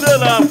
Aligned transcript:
سلام 0.00 0.48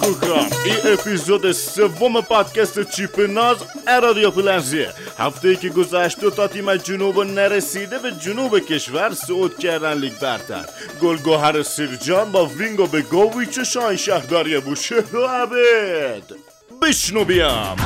این 0.66 0.94
اپیزود 0.94 1.52
سوم 1.52 2.22
پادکست 2.22 2.92
چیپ 2.92 3.20
ناز 3.20 3.58
رادیو 4.02 4.32
پلنزیه 4.32 4.90
هفته 5.20 5.48
ای 5.48 5.56
که 5.56 5.70
گذشت 5.70 6.30
تا 6.30 6.48
تیم 6.48 6.76
جنوب 6.76 7.20
نرسیده 7.20 8.00
به 8.00 8.12
جنوب 8.12 8.60
کشور 8.60 9.14
صعود 9.14 9.60
کردن 9.60 9.94
لیگ 9.94 10.14
برتر 10.22 10.66
گلگوهر 11.02 11.64
سیرجان 11.64 12.32
با 12.32 12.46
وینگو 12.46 12.88
به 12.88 13.02
گوویچ 13.02 13.58
و 13.58 13.64
شاهین 13.64 13.98
شهرداری 13.98 14.60
بوشهر 14.60 15.16
و 15.16 15.28
عبد 15.28 16.24
بشنو 16.82 17.26
بیام 17.26 17.78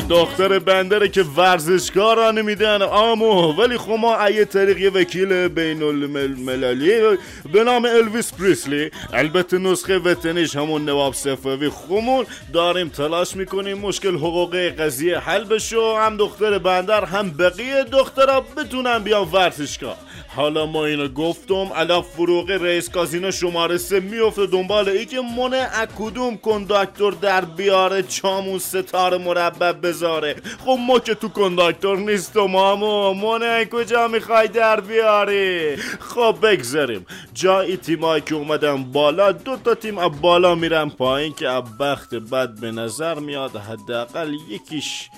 دختر 0.00 0.58
بندره 0.58 1.08
که 1.08 1.22
ورزشکار 1.22 2.16
را 2.16 2.30
نمیدن 2.30 2.82
آمو 2.82 3.52
ولی 3.52 3.78
خب 3.78 3.90
ما 3.90 4.24
ایه 4.24 4.44
طریق 4.44 4.78
یه 4.78 4.90
وکیل 4.90 5.48
بین 5.48 5.82
المللی 5.82 7.18
به 7.52 7.64
نام 7.64 7.84
الویس 7.84 8.32
پریسلی. 8.32 8.90
البته 9.12 9.58
نسخه 9.58 9.98
وطنیش 9.98 10.56
همون 10.56 10.84
نواب 10.84 11.14
صفوی 11.14 11.68
خمون. 11.68 12.26
داریم 12.52 12.88
تلاش 12.88 13.36
می‌کنیم 13.36 13.78
مشکل 13.78 14.14
حقوقی 14.14 14.70
قضیه 14.70 15.18
حل 15.18 15.44
بشه 15.44 15.76
هم 15.98 16.16
دختر 16.16 16.58
بندر 16.58 17.04
هم 17.04 17.30
بقیه 17.30 17.84
دخترها 17.84 18.40
بتونن 18.40 18.98
بیان 18.98 19.28
ورزشگاه. 19.32 20.03
حالا 20.36 20.66
ما 20.66 20.84
اینو 20.84 21.08
گفتم 21.08 21.72
الا 21.74 22.02
فروغ 22.02 22.50
رئیس 22.50 22.90
کازینو 22.90 23.30
شماره 23.30 23.78
سه 23.78 24.00
میفته 24.00 24.46
دنبال 24.46 24.88
ای 24.88 25.06
که 25.06 25.20
منه 25.20 25.56
از 25.56 25.88
کدوم 25.98 26.36
کنداکتور 26.36 27.12
در 27.12 27.44
بیاره 27.44 28.02
چامون 28.02 28.58
ستاره 28.58 29.18
مربع 29.18 29.72
بذاره. 29.72 30.36
خب 30.64 30.78
ما 30.86 30.98
که 30.98 31.14
تو 31.14 31.28
کنداکتور 31.28 31.98
نیستم 31.98 32.40
مامو 32.40 33.14
منه 33.14 33.64
کجا 33.64 34.08
می‌خوای 34.08 34.48
در 34.48 34.80
بیاری؟ 34.80 35.76
خب 35.76 36.36
بگذاریم. 36.42 37.06
جایی 37.34 37.76
تیمایی 37.76 38.22
که 38.22 38.34
اومدن 38.34 38.84
بالا 38.84 39.32
دو 39.32 39.56
تا 39.56 39.74
تیم 39.74 39.98
از 39.98 40.20
بالا 40.20 40.54
میرن 40.54 40.88
پایین 40.88 41.34
که 41.34 41.48
از 41.48 41.78
بخت 41.80 42.14
بد 42.14 42.60
به 42.60 42.70
نظر 42.70 43.14
میاد 43.14 43.56
حداقل 43.56 44.34
یکیش 44.50 45.08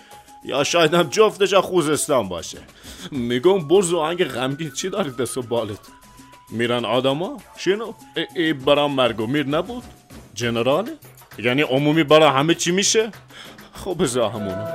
یا 0.47 0.65
شاید 0.65 0.95
هم 0.95 1.03
جفتش 1.03 1.55
خوزستان 1.55 2.29
باشه. 2.29 2.59
میگم 3.11 3.69
برز 3.69 3.93
و 3.93 3.99
آهنگ 3.99 4.25
غمگین 4.25 4.71
چی 4.71 4.89
داری 4.89 5.11
دست 5.11 5.39
و 5.39 5.43
بالت؟ 5.43 5.79
میرن 6.51 6.85
آدما؟ 6.85 7.37
شنو 7.57 7.93
ای, 8.17 8.27
ای 8.37 8.53
برام 8.53 8.93
مرگ 8.93 9.21
و 9.21 9.27
میر 9.27 9.47
نبود. 9.47 9.83
جنراله؟ 10.35 10.93
یعنی 11.39 11.63
عمومی 11.63 12.05
برا 12.05 12.31
همه 12.31 12.55
چی 12.55 12.73
میشه؟ 12.73 13.11
خب 13.73 13.97
بذار 14.01 14.31
همونو. 14.31 14.67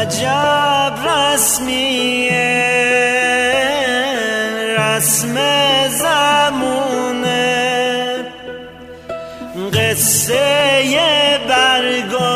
عجب 0.00 1.08
رسمیه 1.08 2.30
رسم 4.78 5.34
زمونه. 5.88 7.36
قصه 9.72 10.56
برگا 11.48 12.35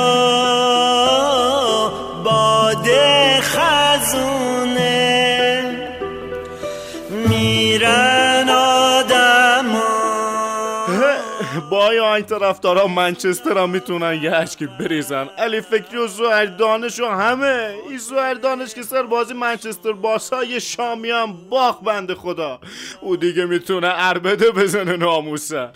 میرن 7.11 8.49
آدما. 8.49 10.01
با 11.71 11.91
این 11.91 12.25
طرفدارا 12.25 12.87
منچستر 12.87 13.59
هم 13.59 13.71
می‌تونن 13.71 14.23
یه 14.23 14.33
اشکی 14.33 14.67
بریزن. 14.67 15.29
علی 15.39 15.61
فکری 15.61 15.97
و 15.97 16.07
زهر 16.07 16.45
دانش 16.45 17.01
و 17.01 17.07
همه. 17.07 17.75
این 17.89 17.99
زهر 17.99 18.35
دانش 18.35 18.75
که 18.75 18.83
سر 18.83 19.03
بازی 19.03 19.35
منچستر 19.35 19.93
باسا 19.93 20.45
یه 20.45 20.59
شامی 20.59 21.11
هم 21.11 21.37
باخ 21.51 21.81
بنده 21.83 22.15
خدا. 22.15 22.61
او 23.01 23.17
دیگه 23.17 23.45
می‌تونه 23.45 23.87
عربده 23.87 24.51
بزنه 24.51 24.97
ناموسه. 24.97 25.69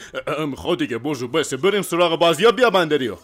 خود 0.57 0.79
دیگه 0.79 0.99
برجو 0.99 1.29
بسه 1.29 1.57
بریم 1.57 1.83
سراغ 1.83 2.19
بازی. 2.19 2.43
یا 2.43 2.53
بیا 2.53 2.71
بندریو. 2.71 3.17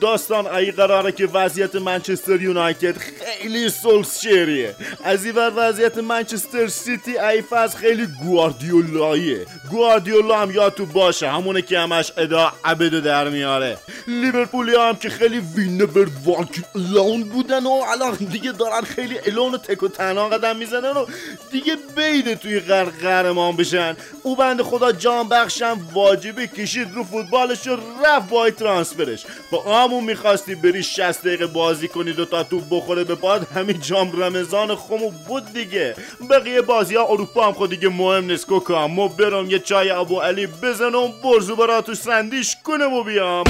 داستان 0.00 0.46
ای 0.46 0.70
قراره 0.70 1.12
که 1.12 1.26
وضعیت 1.26 1.74
منچستر 1.74 2.42
یونایتد 2.42 2.96
خیلی 2.98 3.68
سولسشریه 3.68 4.74
از 5.04 5.24
این 5.24 5.34
وضعیت 5.36 5.98
منچستر 5.98 6.66
سیتی 6.66 7.18
ای 7.18 7.42
فاز 7.42 7.76
خیلی 7.76 8.06
گواردیولاییه. 8.24 9.46
گواردیولا 9.70 10.38
هم 10.38 10.50
یا 10.50 10.70
تو 10.70 10.86
باشه 10.86 11.28
همونه 11.30 11.62
که 11.62 11.78
همش 11.78 12.12
ادا 12.16 12.52
عبدو 12.64 13.00
در 13.00 13.28
میاره. 13.28 13.78
لیورپولی 14.08 14.76
هم 14.76 14.96
که 14.96 15.10
خیلی 15.10 15.42
وینبر 15.56 16.06
واک 16.24 16.62
لون 16.74 17.24
بودن 17.24 17.66
و 17.66 17.70
الان 17.70 18.14
دیگه 18.14 18.52
دارن 18.52 18.80
خیلی 18.80 19.18
الون 19.26 19.54
و 19.54 19.58
تک 19.58 19.82
و 19.82 19.88
تنها 19.88 20.28
قدم 20.28 20.56
می‌زنن 20.56 20.90
و 20.90 21.06
دیگه 21.50 21.76
بیده 21.96 22.34
توی 22.34 22.60
غر 22.60 22.84
قهرمان 22.84 23.56
بشن 23.56 23.96
او 24.22 24.36
بند 24.36 24.62
خدا 24.62 24.92
جان 24.92 25.28
بخشم 25.28 25.88
واجبه 25.92 26.46
کشید 26.46 26.94
رو 26.94 27.04
فوتبالش 27.04 27.66
و 27.66 27.76
رفت 28.04 28.28
بای 28.28 28.50
ترانسفرش. 28.50 29.26
با 29.50 29.63
همون 29.66 30.04
می‌خواستی 30.04 30.54
بری 30.54 30.82
60 30.82 31.22
دقیقه 31.22 31.46
بازی 31.46 31.88
کنی 31.88 32.12
دو 32.12 32.24
تا 32.24 32.42
توپ 32.42 32.62
بخوره 32.70 33.04
به 33.04 33.14
پاد 33.14 33.46
همین 33.54 33.80
جام 33.80 34.22
رمضان 34.22 34.76
خمو 34.76 35.10
بود 35.28 35.52
دیگه. 35.52 35.94
بقیه 36.30 36.62
بازی 36.62 36.96
ها 36.96 37.06
اروپا 37.06 37.46
هم 37.46 37.52
خود 37.52 37.70
دیگه 37.70 37.88
مهم 37.88 38.24
نیست 38.24 38.46
کوکا 38.46 38.88
ما 38.88 39.08
برم 39.08 39.50
یه 39.50 39.58
چای 39.58 39.90
ابو 39.90 40.20
علی 40.20 40.46
بزنم 40.46 41.12
برزو 41.24 41.56
برا 41.56 41.80
تو 41.82 41.94
سندیش 41.94 42.56
کنم 42.64 42.92
و 42.92 43.02
بیام. 43.04 43.44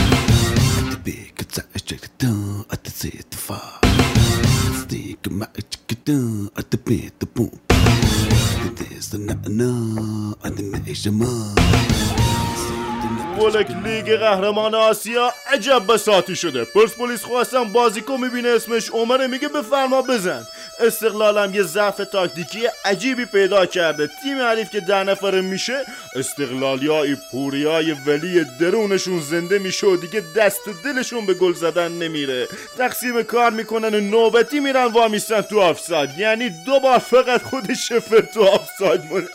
ولک 13.38 13.70
لیگ 13.84 14.16
قهرمان 14.16 14.74
آسیا 14.74 15.32
عجب 15.52 15.82
بساتی 15.88 16.36
شده. 16.36 16.64
پرسپولیس 16.64 17.22
خواستم 17.24 17.64
بازیکو 17.64 18.16
می‌بینه 18.16 18.48
اسمش 18.48 18.90
عمره 18.90 19.26
میگه 19.26 19.48
بفرما 19.48 20.02
بزن. 20.02 20.46
استقلالم 20.80 21.54
یه 21.54 21.62
ضعف 21.62 21.96
تاکتیکی 21.96 22.60
عجیبی 22.84 23.24
پیدا 23.24 23.66
کرده. 23.66 24.10
تیم 24.22 24.38
حریف 24.38 24.70
که 24.70 24.80
ده 24.80 25.02
نفره 25.02 25.40
میشه 25.40 25.84
استقلالیای 26.16 27.16
پوریای 27.30 27.92
ولی 28.06 28.44
درونشون 28.60 29.20
زنده 29.20 29.58
میشه 29.58 29.86
و 29.86 29.96
دیگه 29.96 30.22
دست 30.36 30.60
دلشون 30.84 31.26
به 31.26 31.34
گل 31.34 31.52
زدن 31.52 31.92
نمیره. 31.92 32.48
تقسیم 32.78 33.22
کار 33.22 33.50
می‌کنن 33.50 33.94
و 33.94 34.00
نوبتی 34.00 34.60
میرن 34.60 34.84
وامیستن 34.84 35.40
تو 35.40 35.60
آفساید. 35.60 36.10
یعنی 36.18 36.50
دو 36.50 36.80
بار 36.80 36.98
فقط 36.98 37.42
خود 37.42 37.74
شفر 37.74 38.20
تو 38.20 38.44
آفساید 38.44 39.04
مونه. 39.04 39.28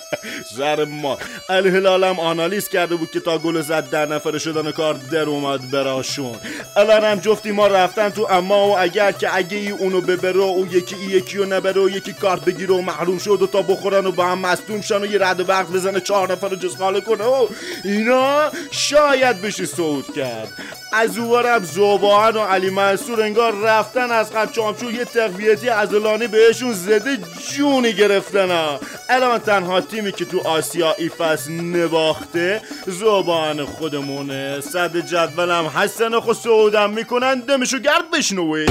زر 0.56 0.84
ما 0.84 1.18
الهلالم 1.48 2.20
آنالیز 2.20 2.68
کرده 2.68 2.96
بود 2.96 3.10
که 3.10 3.20
تا 3.20 3.38
گل 3.38 3.60
زد 3.60 3.90
در 3.90 4.06
نفره 4.06 4.38
شدن 4.38 4.70
کار 4.70 4.94
در 4.94 5.22
اومد 5.22 5.70
براشون. 5.70 6.36
الان 6.76 7.04
هم 7.04 7.18
جفتی 7.18 7.52
ما 7.52 7.66
رفتن 7.66 8.08
تو 8.08 8.26
اما 8.30 8.68
و 8.68 8.78
اگر 8.78 9.12
که 9.12 9.36
اگه 9.36 9.56
ای 9.56 9.70
اونو 9.70 10.00
ببره 10.00 10.40
یکی 10.76 10.94
ای 10.94 11.06
یکی 11.06 11.38
رو 11.38 11.44
نبره 11.44 11.82
و 11.82 11.88
یکی 11.90 12.12
کارت 12.12 12.44
بگیره 12.44 12.74
و 12.74 12.80
محروم 12.80 13.18
شد 13.18 13.42
و 13.42 13.46
تا 13.46 13.62
بخورن 13.62 14.06
و 14.06 14.12
با 14.12 14.26
هم 14.26 14.38
مصدوم 14.38 14.80
شن 14.80 15.02
و 15.02 15.06
یه 15.06 15.18
رد 15.18 15.40
و 15.40 15.44
برق 15.44 15.72
بزنه 15.72 16.00
چهار 16.00 16.32
نفر 16.32 16.48
رو 16.48 16.56
جز 16.56 16.76
خاله 16.76 17.00
کنه. 17.00 17.24
و 17.24 17.46
اینا 17.84 18.50
شاید 18.70 19.40
بشه 19.40 19.66
صعود 19.66 20.14
کرد. 20.16 20.48
از 20.92 21.18
اونورم 21.18 21.64
زوبان 21.64 22.36
و 22.36 22.40
علی 22.40 22.70
منصور 22.70 23.22
انگار 23.22 23.54
رفتن 23.60 24.10
از 24.10 24.32
قد 24.32 24.52
چامچو 24.52 24.90
یه 24.90 25.04
تقویتی 25.04 25.68
عضلانی 25.68 26.26
بهشون 26.26 26.72
زده 26.72 27.18
جونی 27.56 27.92
گرفتن. 27.92 28.50
ها 28.50 28.80
الان 29.08 29.38
تنها 29.38 29.80
تیمی 29.80 30.12
که 30.12 30.24
تو 30.24 30.48
آسیا 30.48 30.94
ای 30.98 31.08
فصل 31.08 31.52
نباخته 31.52 32.62
زوبان 32.86 33.64
خودمونه. 33.64 34.60
صد 34.60 34.96
جدولم 34.96 35.66
هستن 35.66 36.14
و 36.14 36.20
خود 36.20 36.36
سعودم 36.36 36.90
می‌کنن. 36.90 37.40
دمشو 37.40 37.78
گرد 37.78 38.10
بشنوی. 38.10 38.66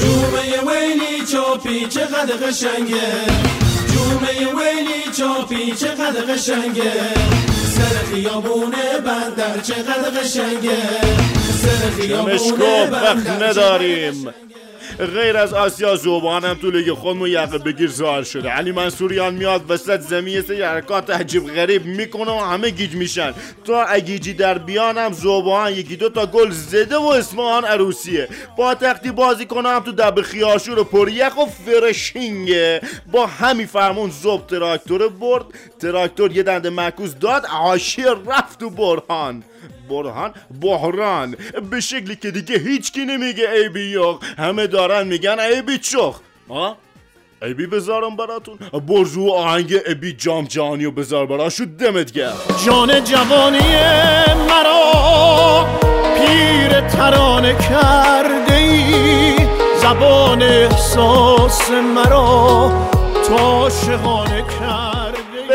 جومه 0.00 0.72
ویلی 0.72 1.26
چاپی 1.40 1.86
چقدر 1.86 2.36
قشنگه. 2.36 3.08
جومه 3.92 4.32
ویلی 4.58 5.02
چاپی 5.18 5.72
چقدر 5.72 6.34
قشنگه. 6.34 6.92
سر 7.64 8.14
خیابونه 8.14 8.98
بندر 9.06 9.60
چقدر 9.60 10.10
قشنگه. 10.20 10.76
سر 11.62 12.02
خیابونه 12.02 12.86
بندر 12.86 13.48
نداریم. 13.48 14.34
غیر 15.06 15.36
از 15.36 15.52
آسیا 15.52 15.96
زوبان 15.96 16.44
هم 16.44 16.54
تو 16.54 16.70
لیگ 16.70 16.92
خودمون 16.92 17.28
یقه 17.28 17.58
بگیر 17.58 17.90
ظاهر 17.90 18.22
شده. 18.22 18.48
علی 18.48 18.72
منصوریان 18.72 19.34
میاد 19.34 19.70
وسط 19.70 20.00
زمین 20.00 20.42
سه 20.42 20.66
حرکات 20.66 21.10
عجیب 21.10 21.46
غریب 21.46 21.84
می‌کنه 21.86 22.30
و 22.30 22.38
همه 22.38 22.70
گیج 22.70 22.94
میشن. 22.94 23.34
تا 23.64 23.84
اگیجی 23.84 24.32
در 24.32 24.58
بیان 24.58 24.98
هم 24.98 25.12
زوبان 25.12 25.72
یکی 25.72 25.96
دو 25.96 26.08
تا 26.08 26.26
گل 26.26 26.50
زده 26.50 26.96
و 26.96 27.02
اسمان 27.02 27.64
عروسیه. 27.64 28.28
با 28.56 28.74
تختی 28.74 29.10
بازی 29.10 29.46
کنه 29.46 29.68
هم 29.68 29.80
تو 29.80 29.92
دب 29.92 30.22
خیاشور 30.22 30.78
و 30.78 30.84
پریخ 30.84 31.36
و 31.36 31.46
فرشینگه. 31.46 32.80
با 33.12 33.26
همین 33.26 33.66
فرمون 33.66 34.10
زوب 34.10 34.46
تراکتور 34.46 35.08
برد. 35.08 35.44
تراکتور 35.78 36.32
یه 36.32 36.42
دنده 36.42 36.70
معکوس 36.70 37.14
داد 37.20 37.46
عاشی 37.46 38.02
رفت 38.26 38.62
و 38.62 38.70
برهان. 38.70 39.42
برهان 39.90 40.34
بحران. 40.60 41.36
به 41.70 41.80
شکلی 41.80 42.16
که 42.16 42.30
دیگه 42.30 42.58
هیچکی 42.58 43.04
نمیگه 43.04 43.50
ایبی 43.50 43.80
یخ 43.80 44.16
همه 44.38 44.66
دارن 44.66 45.06
میگن 45.06 45.38
ایبی 45.38 45.78
چخ. 45.78 46.20
ها 46.50 46.76
ایبی 47.42 47.66
بذارم 47.66 48.16
براتون. 48.16 48.58
برزو 48.88 49.30
آهنگ 49.30 49.74
ایبی 49.86 50.12
جام 50.12 50.44
جهانی 50.44 50.84
و 50.84 50.90
بذار 50.90 51.26
براشو 51.26 51.64
دمت 51.64 52.12
گرم. 52.12 52.36
جان 52.66 53.04
جوانی 53.04 53.58
مرا 54.48 55.66
پیر 56.16 56.80
ترانه 56.80 57.54
کرده 57.54 58.54
ای 58.54 59.36
زبان 59.82 60.42
احساس 60.42 61.70
مرا 61.70 62.72
کرده 63.28 64.44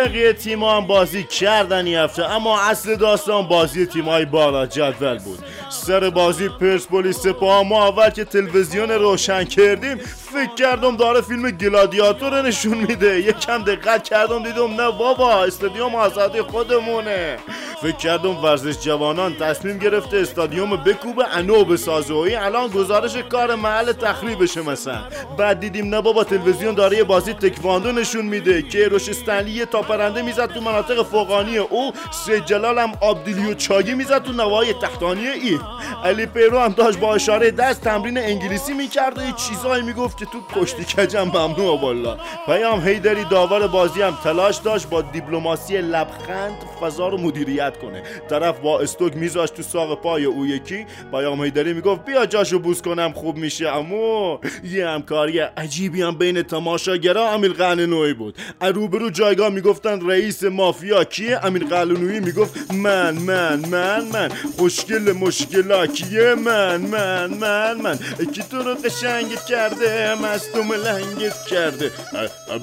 بقیه 0.06 0.34
تیم 0.34 0.64
هم 0.64 0.88
بازی 0.88 1.24
کردن 1.24 1.88
هفته 1.88 2.32
اما 2.32 2.60
اصل 2.62 2.96
داستان 2.96 3.48
بازی 3.48 3.86
تیمای 3.86 4.26
بالا 4.26 4.66
جدول 4.66 5.18
بود. 5.18 5.40
سر 5.70 6.10
بازی 6.10 6.50
پرسپولیس 6.50 7.18
سپاه 7.18 7.64
ما 7.64 7.88
اول 7.88 8.10
که 8.10 8.24
تلویزیون 8.24 8.92
روشن 8.92 9.44
کردیم 9.44 9.98
فکر 10.36 10.56
کردم 10.56 10.96
داره 10.96 11.22
فیلم 11.22 11.52
گلادیاتور 11.52 12.42
نشون 12.42 12.78
میده. 12.78 13.20
یکم 13.20 13.64
دقت 13.64 14.04
کردم 14.04 14.44
دیدم 14.44 14.82
نه 14.82 14.92
بابا 14.92 15.44
استادیوم 15.44 15.96
آزادی 15.96 16.42
خودمونه. 16.42 17.38
فکر 17.82 17.98
کردم 17.98 18.44
ورزش 18.44 18.80
جوانان 18.80 19.36
تصمیم 19.36 19.78
گرفته 19.78 20.18
استادیوم 20.18 20.76
بکوبه 20.76 21.38
انو 21.38 21.64
بسازه 21.64 22.14
و 22.14 22.28
الان 22.40 22.68
گزارش 22.68 23.18
کار 23.18 23.56
محل 23.56 23.92
تخریبشه 23.92 24.62
مثلا. 24.62 25.04
بعد 25.38 25.60
دیدیم 25.60 25.96
نه 25.96 26.02
بابا 26.02 26.24
تلویزیون 26.24 26.76
داره 26.76 26.98
یه 26.98 27.04
بازی 27.04 27.34
تکواندو 27.34 27.92
نشون 27.92 28.26
میده. 28.26 28.62
که 28.62 28.88
روش 28.88 29.10
استنلی 29.10 29.66
تا 29.66 29.82
پرنده 29.82 30.22
می‌زد 30.22 30.54
تو 30.54 30.62
مناطق 30.62 31.04
فوقانی 31.04 31.58
او. 31.58 31.94
سید 32.26 32.46
جلال 32.46 32.80
هم 32.80 32.92
آبدیلی 33.02 33.52
و 33.52 33.54
چاگی 33.54 33.94
می‌زد 33.94 34.24
تو 34.24 34.32
نواحی 34.32 34.74
تحتانی 34.74 35.28
ای. 35.28 35.60
علی 36.04 36.26
پیرو 36.26 36.60
هم 36.60 36.72
داشت 36.72 37.00
با 37.00 37.16
اشاره 37.16 37.52
دست 37.52 37.82
تمرین 37.82 38.18
انگلیسی 38.18 38.74
می‌کرد 38.74 39.18
و 39.18 39.22
چیزایی 39.32 39.84
می‌گفت 39.84 40.18
که 40.26 40.32
تو 40.32 40.62
کشتی 40.62 40.84
کجم 40.84 41.24
ممنوع 41.24 41.82
والا 41.82 42.18
پیام 42.46 42.88
هیدری 42.88 43.24
داور 43.24 43.68
بازی 43.68 44.02
هم 44.02 44.18
تلاش 44.24 44.58
داشت 44.58 44.90
با 44.90 45.02
دیپلماسی 45.02 45.78
لبخند 45.78 46.54
فضا 46.82 47.08
رو 47.08 47.18
مدیریت 47.18 47.78
کنه. 47.78 48.04
طرف 48.30 48.60
با 48.60 48.80
استوک 48.80 49.16
میذاشت 49.16 49.54
تو 49.54 49.64
ساق 49.64 50.02
پای 50.02 50.26
او 50.26 50.46
یکی. 50.46 50.86
پیام 51.12 51.44
هیدری 51.44 51.74
می‌گفت 51.74 52.06
بیا 52.06 52.26
جاشو 52.26 52.60
بوس 52.60 52.82
کنم 52.82 53.12
خوب 53.16 53.38
میشه. 53.38 53.68
اما 53.70 54.40
یه 54.64 54.88
همکاری 54.88 55.40
عجیبی 55.40 56.02
هم 56.02 56.16
بین 56.18 56.42
تماشاگرا 56.42 57.30
امیل 57.32 57.54
قلنوی 57.54 58.14
بود. 58.14 58.38
روبرو 58.62 59.10
جایگاه 59.10 59.50
می‌گفتن 59.50 60.10
رئیس 60.10 60.44
مافیا 60.44 61.04
کیه؟ 61.04 61.46
امیر 61.46 61.64
قلنوی 61.66 62.20
می‌گفت 62.20 62.74
من 62.74 63.16
من 63.16 63.70
من 63.70 64.06
من. 64.14 64.30
خوشگل 64.58 65.12
مشکلا 65.12 65.88
کیه 65.88 66.36
من 66.36 66.82
من 66.82 67.34
من 67.34 67.74
من. 67.82 67.98
کی 68.34 68.44
تو 68.52 68.58
رو 68.58 68.76
قشنگت 68.76 69.46
کرده؟ 69.46 70.15
مستم 70.16 70.74
لنگت 70.74 71.46
کرده. 71.46 71.92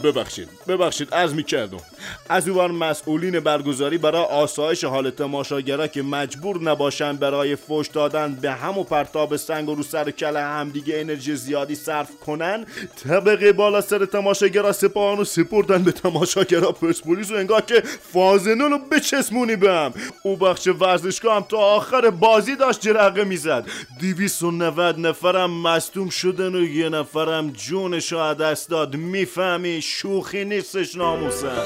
ببخشید 0.05 0.49
ببخشید 0.69 1.15
عرض 1.15 1.35
می‌کردم 1.35 1.81
از 2.29 2.49
اونور 2.49 2.71
مسئولین 2.71 3.41
برگزاری 3.41 3.99
برای 3.99 4.23
آسایش 4.23 4.85
حال 4.85 5.11
تماشاگرا 5.11 5.87
که 5.87 6.03
مجبور 6.03 6.63
نباشن 6.63 7.17
برای 7.17 7.57
فوش 7.57 7.89
دادن 7.89 8.35
به 8.35 8.53
هم 8.53 8.79
و 8.79 8.85
پرتاب 8.85 9.37
سنگ 9.37 9.69
و 9.69 9.75
رو 9.75 9.83
سر 9.83 10.11
کله 10.11 10.41
همدیگه 10.41 11.01
انرژی 11.01 11.37
زیادی 11.37 11.75
صرف 11.75 12.11
کنن 12.27 12.67
طبقه 13.05 13.53
بالا 13.53 13.81
سر 13.81 14.05
تماشاگرا 14.05 14.73
سپاهان 14.73 15.19
رو 15.19 15.25
سپردن 15.25 15.83
به 15.83 15.93
تماشاگرا 15.93 16.73
پرسپولیس 16.73 17.31
و 17.31 17.35
انگار 17.35 17.61
که 17.61 17.83
فازنون 18.13 18.71
رو 18.71 18.79
بچسمونی 18.79 19.57
به 19.57 19.71
هم. 19.73 19.93
او 20.23 20.37
بخش 20.37 20.67
ورزشگاه 20.67 21.37
هم 21.37 21.47
تا 21.49 21.57
آخر 21.57 22.11
بازی 22.11 22.57
داشت 22.57 22.81
جرقه 22.81 23.25
می‌زد. 23.25 23.67
290 24.01 24.99
نفرم 24.99 25.51
مصدوم 25.51 26.09
شدن 26.09 26.55
و 26.55 26.65
یه 26.65 26.89
نفرم 26.89 27.42
جونش 27.51 28.13
رو 28.13 28.35
دست 28.35 28.69
داد 28.69 28.97
می‌فهمی 28.97 29.83
شوخی 29.83 30.45
نیستش 30.45 30.97
ناموسن 30.97 31.63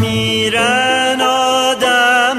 میرن 0.00 1.20
آدم 1.20 2.38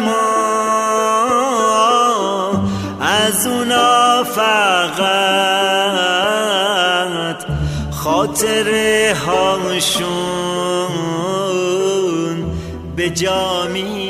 از 3.02 3.48
اونا 3.48 4.24
فقط 4.24 5.22
خاطر 7.92 8.70
هاشون 9.14 10.12
به 12.96 13.10
جا 13.10 13.68
میمونه 13.74 14.01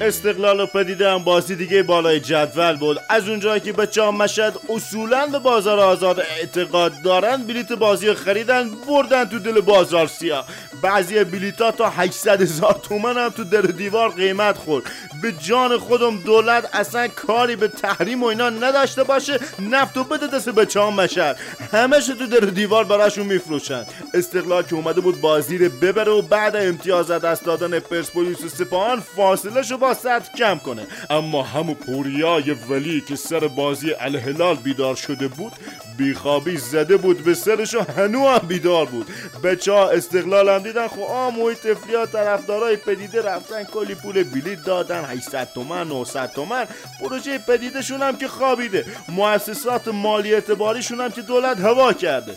استقلال 0.00 0.60
و 0.60 0.66
پدیده 0.66 1.10
هم 1.10 1.24
بازی 1.24 1.56
دیگه 1.56 1.82
بالای 1.82 2.20
جدول 2.20 2.76
بود. 2.76 2.98
از 3.08 3.28
اونجایی 3.28 3.60
که 3.60 3.72
بچه 3.72 4.10
مشهد 4.10 4.54
اصولا 4.68 5.26
به 5.26 5.38
بازار 5.38 5.80
آزاد 5.80 6.20
اعتقاد 6.20 7.02
دارن 7.02 7.36
بلیت 7.36 7.72
بازی 7.72 8.08
رو 8.08 8.14
خریدن 8.14 8.70
بردن 8.88 9.24
تو 9.24 9.38
دل 9.38 9.60
بازار 9.60 10.06
سیاه 10.06 10.46
بعضی 10.82 11.24
بلیت 11.24 11.60
ها 11.60 11.70
تا 11.70 11.90
800 11.90 12.42
هزار 12.42 12.80
تومن 12.82 13.18
هم 13.18 13.28
تو 13.28 13.44
در 13.44 13.60
دیوار 13.60 14.10
قیمت 14.10 14.58
خورد. 14.58 14.84
به 15.22 15.32
جان 15.32 15.78
خودم 15.78 16.18
دولت 16.18 16.68
اصلا 16.72 17.08
کاری 17.08 17.56
به 17.56 17.68
تحریم 17.68 18.22
و 18.22 18.26
اینا 18.26 18.50
نداشته 18.50 19.04
باشه 19.04 19.38
نفت 19.70 19.96
و 19.96 20.04
بده 20.04 20.26
دست 20.26 20.48
بچه 20.48 20.80
ها 20.80 20.90
مشهد. 20.90 21.36
همش 21.72 22.06
تو 22.06 22.26
در 22.26 22.46
دیوار 22.46 22.84
براشون 22.84 23.26
میفروشن. 23.26 23.84
استقلال 24.14 24.62
که 24.62 24.74
اومده 24.74 25.00
بود 25.00 25.20
بازی 25.20 25.58
رو 25.58 25.68
ببره 25.68 26.12
و 26.12 26.22
بعد 26.22 26.56
امتیاز 26.56 27.10
از 27.10 27.22
دست 27.22 27.44
دادن 27.44 27.78
پرسپولیس 27.78 28.44
و 28.44 28.48
سپاهان 28.48 29.00
فاصله 29.00 29.62
شو 29.62 29.76
با 29.76 29.94
سطح 29.94 30.32
کم 30.38 30.58
کنه. 30.58 30.86
اما 31.10 31.42
همون 31.42 31.74
پوریای 31.74 32.50
ولی 32.50 33.00
که 33.00 33.16
سر 33.16 33.48
بازی 33.48 33.92
الهلال 34.00 34.56
بیدار 34.56 34.94
شده 34.94 35.28
بود 35.28 35.52
بیخوابی 35.98 36.56
زده 36.56 36.96
بود 36.96 37.24
به 37.24 37.34
سرش 37.34 37.74
و 37.74 37.80
هنو 37.96 38.28
هم 38.28 38.38
بیدار 38.38 38.86
بود. 38.86 39.06
بچه 39.44 39.72
ها 39.72 39.90
استقلال 39.90 40.48
هم 40.48 40.58
دیدن 40.58 40.88
خب 40.88 41.00
آ 41.00 41.30
محیط 41.30 41.66
طرفدارای 42.12 42.76
پدیده 42.76 43.22
رفتن 43.22 43.64
کلی 43.64 43.94
پول 43.94 44.22
بلیت 44.22 44.64
دادن 44.64 45.04
800 45.10 45.48
تومن 45.54 45.88
900 45.88 46.32
تومن. 46.32 46.66
پروژه 47.00 47.38
پدیدشون 47.38 48.02
هم 48.02 48.16
که 48.16 48.28
خوابیده. 48.28 48.86
مؤسسات 49.08 49.88
مالی 49.88 50.34
اعتباریشون 50.34 51.00
هم 51.00 51.10
که 51.10 51.22
دولت 51.22 51.60
هوا 51.60 51.92
کرده. 51.92 52.36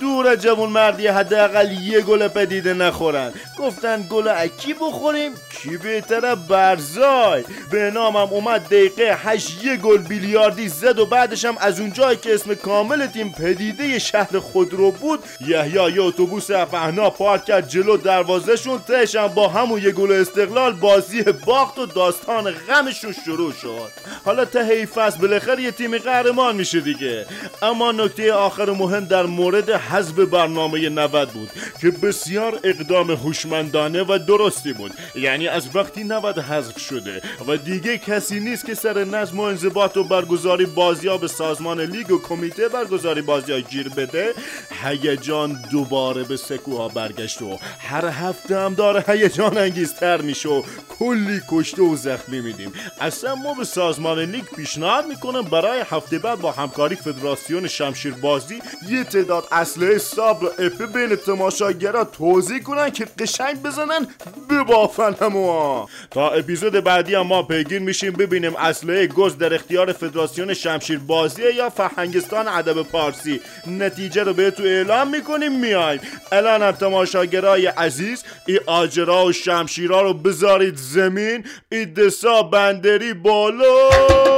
دور 0.00 0.36
جوون 0.36 0.70
مردی 0.70 1.06
حداقل 1.06 1.72
یه 1.72 2.00
گل 2.00 2.28
پدیده 2.28 2.74
نخورن. 2.74 3.32
گفتن 3.58 4.06
گل 4.10 4.28
اکی 4.28 4.74
بخوریم؟ 4.74 5.32
کی 5.50 5.76
بهتره 5.76 6.34
برزای؟ 6.34 7.44
به 7.70 7.90
نامم 7.90 8.16
اومد 8.16 8.64
دقیقه 8.64 9.16
هشت 9.24 9.64
یه 9.64 9.76
گل 9.76 9.98
بیلیاردی 9.98 10.68
زد 10.68 10.98
و 10.98 11.06
بعدش 11.06 11.44
هم 11.44 11.56
از 11.60 11.80
اونجایی 11.80 12.16
که 12.16 12.34
اسم 12.34 12.54
کامل 12.54 13.06
تیم 13.06 13.32
پدیده 13.32 13.98
شهر 13.98 14.38
خودرو 14.38 14.90
بود 14.90 15.20
یحیی 15.40 15.92
یه 15.92 16.02
اتوبوس 16.02 16.50
افهنا 16.50 17.10
پارک 17.10 17.44
کرد 17.44 17.68
جلو 17.68 17.96
دروازهشون 17.96 18.78
تهش 18.78 19.16
هم 19.16 19.26
با 19.28 19.48
همون 19.48 19.82
یه 19.82 19.90
گل 19.90 20.12
استقلال 20.12 20.72
بازی 20.72 21.22
باخت 21.22 21.78
و 21.78 21.86
داستان 21.86 22.50
غمشون 22.50 23.14
شروع 23.24 23.52
شد. 23.52 23.90
حالا 24.24 24.44
ته 24.44 24.60
این 24.60 24.86
فصل 24.86 25.18
بالاخره 25.18 25.62
یه 25.62 25.70
تیم 25.70 25.98
قهرمان 25.98 26.56
میشه 26.56 26.80
دیگه. 26.80 27.26
اما 27.62 27.92
نکته 27.92 28.32
آخر 28.32 28.70
مهم 28.70 29.04
در 29.04 29.22
مورد 29.22 29.70
حذف 29.90 30.14
برنامه 30.14 30.88
90 30.88 31.30
بود 31.30 31.50
که 31.80 31.90
بسیار 31.90 32.60
اقدام 32.64 33.10
هوشمندانه 33.10 34.02
و 34.02 34.18
درستی 34.18 34.72
بود. 34.72 34.92
یعنی 35.14 35.48
از 35.48 35.76
وقتی 35.76 36.04
90 36.04 36.38
حذف 36.38 36.78
شده 36.80 37.22
و 37.48 37.56
دیگه 37.56 37.98
کسی 37.98 38.40
نیست 38.40 38.66
که 38.66 38.74
سر 38.74 39.04
نظم 39.04 39.38
و 39.40 39.42
انضباط 39.42 39.96
و 39.96 40.04
برگزاری 40.04 40.66
بازی 40.66 41.08
ها 41.08 41.16
به 41.16 41.28
سازمان 41.28 41.80
لیگ 41.80 42.10
و 42.10 42.18
کمیته 42.18 42.68
برگزاری 42.68 43.22
بازی 43.22 43.52
ها 43.52 43.60
گیر 43.60 43.88
بده 43.88 44.34
هیجان 44.82 45.64
دوباره 45.70 46.24
به 46.24 46.36
سکوها 46.36 46.88
برگشت 46.88 47.42
و 47.42 47.58
هر 47.78 48.06
هفته 48.06 48.58
هم 48.58 48.74
داره 48.74 49.04
هیجان 49.08 49.58
انگیزتر 49.58 50.20
میشه 50.20 50.48
و 50.48 50.62
کلی 50.98 51.40
کشته 51.48 51.82
و 51.82 51.96
زخمی 51.96 52.40
میدیم. 52.40 52.72
اصلا 53.00 53.34
ما 53.34 53.54
به 53.54 53.64
سازمان 53.64 54.18
لیگ 54.18 54.44
پیشنهاد 54.44 55.06
می‌کنم 55.06 55.42
برای 55.42 55.84
هفته 55.90 56.18
بعد 56.18 56.40
با 56.40 56.52
همکاری 56.52 56.94
فدراسیون 56.96 57.68
شمشیر 57.68 58.14
بازی 58.14 58.62
یه 58.88 59.04
تعداد 59.04 59.48
اصل 59.52 59.77
اسلحه 59.78 59.98
صبر 59.98 60.44
و 60.44 60.48
اپه 60.58 60.86
بین 60.86 61.16
تماشاگرا 61.16 62.04
توضیح 62.04 62.62
کنن 62.62 62.90
که 62.90 63.06
قشنگ 63.18 63.62
بزنن 63.62 64.06
ببافن 64.50 65.14
همو 65.20 65.86
تا 66.10 66.30
اپیزود 66.30 66.72
بعدی 66.72 67.14
هم 67.14 67.26
ما 67.26 67.42
پیگیر 67.42 67.78
میشیم 67.78 68.12
ببینیم 68.12 68.56
اسلحه 68.56 69.06
گز 69.06 69.38
در 69.38 69.54
اختیار 69.54 69.92
فدراسیون 69.92 70.54
شمشیر 70.54 70.98
بازیه 70.98 71.54
یا 71.54 71.70
فرهنگستان 71.70 72.48
ادب 72.48 72.82
پارسی. 72.82 73.40
نتیجه 73.66 74.22
رو 74.22 74.32
بهتون 74.32 74.66
اعلام 74.66 75.08
می‌کنیم 75.08 75.60
میایم. 75.60 76.00
الان 76.32 76.62
هم 76.62 76.72
تماشاگرای 76.72 77.66
عزیز 77.66 78.24
ای 78.46 78.60
آجرا 78.66 79.24
و 79.24 79.32
شمشیرا 79.32 80.00
رو 80.00 80.14
بذارید 80.14 80.76
زمین. 80.76 81.44
ای 81.72 81.86
دسا 81.86 82.42
بندری 82.42 83.14
بالا. 83.14 84.37